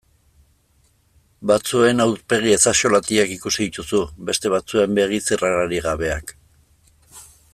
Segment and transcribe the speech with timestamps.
[1.51, 6.37] Batzuen aurpegi ezaxolatiak ikusi dituzu, beste batzuen begi zirrararik gabeak.